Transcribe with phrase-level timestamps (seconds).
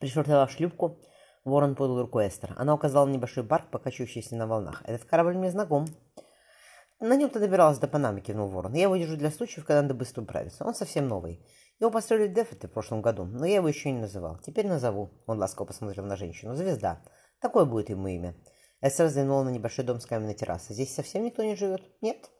[0.00, 0.98] Пришвартовав шлюпку,
[1.44, 2.54] Ворон подал руку Эстер.
[2.56, 4.82] Она указала на небольшой барк, покачивающийся на волнах.
[4.86, 5.86] «Этот корабль мне знаком».
[7.00, 8.72] «На нем ты добиралась до Панамы»,— кивнул Ворон.
[8.72, 10.64] «Я его держу для случаев, когда надо быстро управиться.
[10.64, 11.46] Он совсем новый.
[11.78, 14.38] Его построили в Дефете в прошлом году, но я его еще не называл.
[14.38, 15.10] Теперь назову».
[15.26, 16.54] Он ласково посмотрел на женщину.
[16.54, 17.02] «Звезда.
[17.40, 18.34] Такое будет ему имя».
[18.80, 20.74] Эстер взглянула на небольшой дом с каменной террасой.
[20.74, 22.30] «Здесь совсем никто не живет?» «Нет».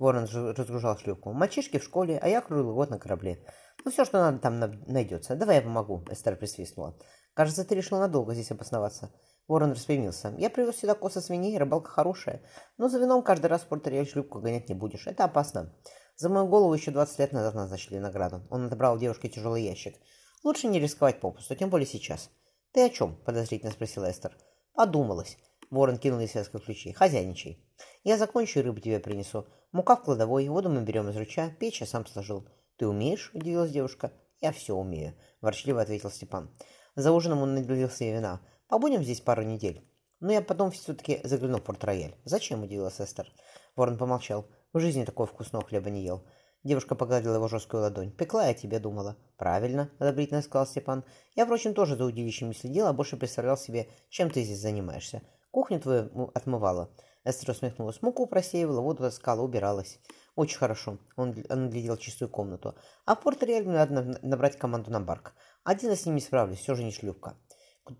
[0.00, 1.32] Ворон разгружал шлюпку.
[1.34, 3.44] «Мальчишки в школе, а я круглый год на корабле.
[3.84, 5.36] Ну, все, что надо, там найдется.
[5.36, 6.98] Давай я помогу»,— Эстер присвистнула.
[7.34, 9.12] «Кажется, ты решил надолго здесь обосноваться».
[9.46, 10.34] Ворон распрямился.
[10.38, 12.42] «Я привез сюда косы свиней, рыбалка хорошая.
[12.78, 15.06] Но за вином каждый раз в порт шлюпку гонять не будешь.
[15.06, 15.70] Это опасно.
[16.16, 18.42] За мою голову еще 20 лет назад назначили награду.
[18.48, 19.96] Он отобрал у девушки тяжелый ящик.
[20.42, 22.30] Лучше не рисковать попусту, тем более сейчас».
[22.72, 24.34] «Ты о чем?»— подозрительно спросила Эстер.
[24.72, 25.36] «Подумалась».
[25.70, 26.94] Ворон кинул ей связку ключей.
[26.94, 27.62] «Хозяйничай.
[28.02, 29.46] Я закончу и рыбу тебе принесу.
[29.72, 32.48] Мука в кладовой, воду мы берем из ручья, печь я сам сложил».
[32.76, 34.12] «Ты умеешь?»– удивилась девушка.
[34.40, 36.50] «Я все умею»,– ворчливо ответил Степан.
[36.96, 38.40] За ужином он наделился ей вина.
[38.68, 39.86] «Побудем здесь пару недель».
[40.18, 42.16] «Но я потом все-таки загляну в Порт-Рояль».
[42.24, 43.30] «Зачем?»– удивилась Эстер.
[43.76, 44.46] Ворон помолчал.
[44.72, 46.24] «В жизни такого вкусного хлеба не ел».
[46.62, 48.12] Девушка погладила его жесткую ладонь.
[48.12, 49.16] «Пекла я тебе, думала».
[49.36, 51.04] «Правильно»,— одобрительно сказал Степан.
[51.34, 55.22] «Я, впрочем, тоже за удилищем не следил, а больше представлял себе, чем ты здесь занимаешься.
[55.50, 56.90] Кухню твою отмывала.
[57.24, 58.00] Эстер усмехнулась.
[58.02, 59.98] Муку просеивала, воду таскала, убиралась.
[60.36, 60.98] Очень хорошо.
[61.16, 62.74] Он, он глядел чистую комнату.
[63.04, 65.34] А в Порт-Реале надо набрать команду на барк.
[65.64, 67.36] Один я с ним не справлюсь, все же не шлюпка.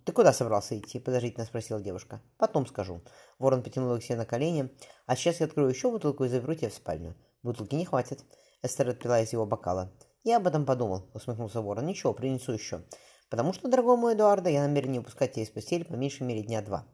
[0.05, 2.23] «Ты куда собрался идти?»– подозрительно спросила девушка.
[2.39, 3.03] «Потом скажу».
[3.39, 4.71] Ворон потянул их себе на колени.
[5.07, 7.17] «А сейчас я открою еще бутылку и заберу тебя в спальню».
[7.43, 8.25] «Бутылки не хватит».
[8.63, 9.93] Эстер отпила из его бокала.
[10.23, 11.87] «Я об этом подумал»,– усмехнулся Ворон.
[11.87, 12.85] «Ничего, принесу еще.
[13.31, 16.43] Потому что, дорогой мой Эдуарда, я намерен не упускать тебя из постели по меньшей мере
[16.43, 16.87] дня два.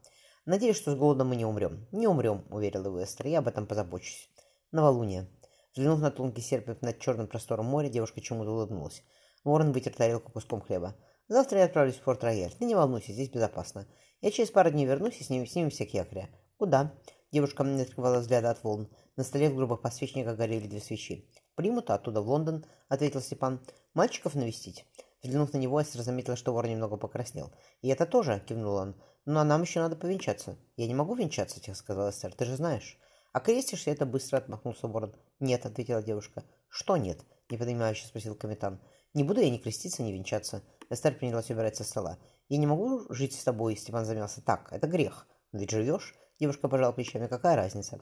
[0.47, 1.85] Надеюсь, что с голода мы не умрем.
[1.91, 3.27] Не умрем, уверил его Эстер.
[3.27, 4.29] Я об этом позабочусь.
[4.71, 5.27] Новолуние.
[5.73, 9.03] Взглянув на тонкий серп над черным простором моря, девушка чему-то улыбнулась.
[9.43, 10.95] Ворон вытер тарелку куском хлеба.
[11.27, 12.53] Завтра я отправлюсь в Форт Рояль.
[12.57, 13.87] Ты не волнуйся, здесь безопасно.
[14.21, 16.29] Я через пару дней вернусь и с ними снимемся к якоря.
[16.57, 16.93] Куда?
[17.33, 18.87] Девушка не открывала взгляда от волн.
[19.17, 21.29] На столе в грубых подсвечниках горели две свечи.
[21.55, 23.59] Примут, а оттуда в Лондон, ответил Степан.
[23.93, 24.85] Мальчиков навестить.
[25.21, 27.51] Взглянув на него, Эстер заметила, что вор немного покраснел.
[27.81, 28.95] «И это тоже?»— кивнул он.
[29.25, 30.57] «Ну, а нам еще надо повенчаться».
[30.75, 32.99] «Я не могу венчаться»,— тихо сказала Эстер,— «ты же знаешь».
[33.33, 35.15] «А крестишься это быстро»,— отмахнулся ворон.
[35.39, 36.43] «Нет»,— ответила девушка.
[36.69, 37.19] «Что нет?»—
[37.49, 38.79] непонимающе спросил капитан.
[39.13, 40.63] «Не буду я ни креститься, ни венчаться».
[40.89, 42.19] Эстер принялась убирать со стола.
[42.47, 44.41] «Я не могу жить с тобой»,— Степан замялся.
[44.41, 45.27] «Так, это грех».
[45.51, 47.27] «Но ведь живешь?»— девушка пожала плечами.
[47.27, 47.99] «Какая разница?»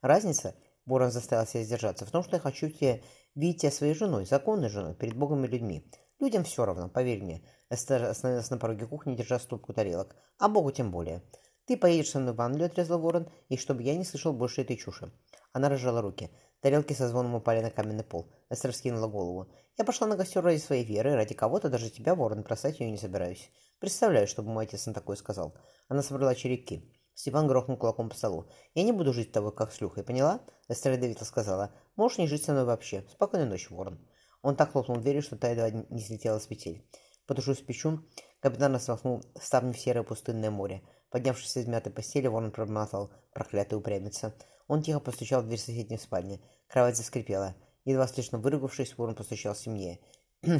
[0.00, 0.54] «Разница?»—
[0.86, 2.04] Ворон заставил себя сдержаться.
[2.04, 3.00] «В том, что я хочу тебя
[3.34, 5.90] видеть тебя своей женой, законной женой, перед Богом и людьми.
[6.20, 7.42] Людям все равно, поверь мне.
[7.70, 10.16] Эстер остановилась на пороге кухни, держа стопку тарелок.
[10.38, 11.22] А Богу тем более.
[11.66, 14.76] Ты поедешь со мной в Англию, отрезал ворон, и чтобы я не слышал больше этой
[14.76, 15.12] чуши.
[15.52, 16.30] Она разжала руки.
[16.60, 18.32] Тарелки со звоном упали на каменный пол.
[18.50, 19.50] Эстер скинула голову.
[19.76, 22.96] Я пошла на костер ради своей веры, ради кого-то, даже тебя, ворон, бросать ее не
[22.96, 23.50] собираюсь.
[23.80, 25.56] Представляю, чтобы мой отец на такое сказал.
[25.88, 26.90] Она собрала черепки.
[27.14, 28.48] Степан грохнул кулаком по столу.
[28.74, 31.72] «Я не буду жить с тобой, как шлюхой, поняла?» Эстер ядовито сказала.
[31.96, 33.04] «Можешь не жить со мной вообще.
[33.10, 34.00] Спокойной ночи, ворон».
[34.44, 36.84] Он так хлопнул дверью, что та едва не слетела с петель.
[37.26, 38.04] Потушив спичу,
[38.40, 40.82] капитан распахнул ставни в серое пустынное море.
[41.08, 44.34] Поднявшись из мятой постели, ворон пробормотал проклятый упрямится.
[44.68, 46.42] Он тихо постучал в дверь соседней спальни.
[46.68, 47.54] Кровать заскрипела.
[47.86, 49.98] Едва слышно выругавшись, ворон постучал сильнее.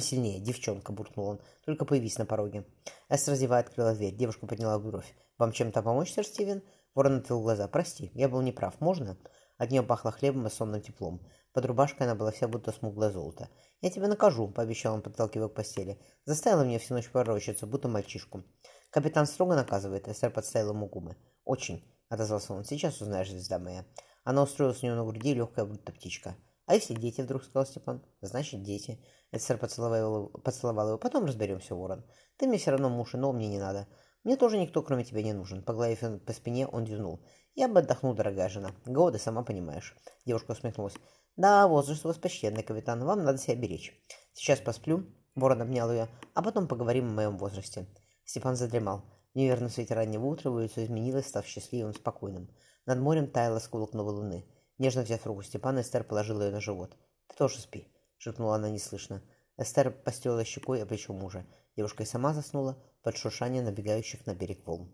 [0.01, 1.41] «Сильнее, девчонка!»— буркнул он.
[1.67, 2.65] «Только появись на пороге».
[3.11, 4.15] Эс раздевая открыла дверь.
[4.15, 5.15] Девушка подняла бровь.
[5.37, 6.63] «Вам чем-то помочь, сэр Стивен?»
[6.95, 7.69] Ворон отвел глаза.
[7.69, 8.81] «Прости, я был неправ.
[8.81, 9.19] Можно?»
[9.65, 11.27] От нее пахло хлебом и сонным теплом.
[11.55, 13.49] Под рубашкой она была вся будто смуглое золото.
[13.81, 15.99] «Я тебя накажу»,— пообещал он, подталкивая к постели.
[16.27, 18.45] «Заставила меня всю ночь пророчиться, будто мальчишку».
[18.91, 21.17] «Капитан строго наказывает»,— Эстер подставил ему губы.
[21.47, 22.65] «Очень»,— отозвался он.
[22.65, 23.87] «Сейчас узнаешь, звезда моя».
[24.23, 26.37] Она устроилась у него на груди, легкая будто птичка.
[26.67, 28.05] «А если дети?»— вдруг сказал Степан.
[28.21, 29.03] «Значит, дети».
[29.31, 30.99] Поцеловал, поцеловал его.
[30.99, 32.05] «Потом разберемся, Ворон.
[32.37, 33.89] Ты мне все равно муж, но мне не надо.
[34.25, 35.63] Мне тоже никто, кроме тебя, не нужен».
[35.63, 37.21] Погладив по спине, он дюнул.
[37.55, 38.73] «Я бы отдохнул, дорогая жена.
[38.87, 39.95] Годы, сама понимаешь».
[40.25, 40.95] Девушка усмехнулась.
[41.37, 43.05] «Да, возраст у вас почтенный, капитан.
[43.05, 43.93] Вам надо себя беречь.
[44.33, 45.07] Сейчас посплю».
[45.35, 46.09] Ворон обнял ее.
[46.33, 47.87] «А потом поговорим о моем возрасте».
[48.25, 49.05] Степан задремал.
[49.35, 52.49] В неверном свете раннего утра лицо изменилось, став счастливым, спокойным.
[52.87, 54.47] Над морем таяло скулок новой луны.
[54.79, 56.97] Нежно взяв руку Степана, Эстер положила ее на живот.
[57.29, 59.23] «Ты тоже спи»,— шепнула она неслышно.
[59.57, 61.47] Эстер постелила щекой о плечо мужа.
[61.77, 64.91] Девушка и сама заснула под шуршание набегающих на берег волн.